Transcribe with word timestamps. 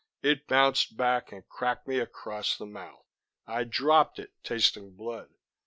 It 0.23 0.47
bounced 0.47 0.97
back 0.97 1.31
and 1.31 1.47
cracked 1.47 1.87
me 1.87 1.99
across 1.99 2.57
the 2.57 2.65
mouth. 2.65 3.05
I 3.45 3.65
dropped 3.65 4.17
it, 4.17 4.33
tasting 4.43 4.95
blood. 4.95 5.29